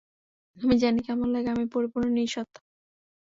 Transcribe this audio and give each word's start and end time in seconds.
আমি 0.57 0.75
জানি 0.77 0.99
কেমন 1.07 1.27
লাগে, 1.35 1.49
আমি 1.49 1.65
পরিপূর্ণ 1.73 2.05
নিজ 2.11 2.29
সত্ত্বা। 2.29 2.61